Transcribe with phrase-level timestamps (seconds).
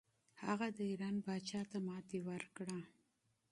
[0.43, 2.79] هغه د ایران پاچا ته ماتې ورکړه.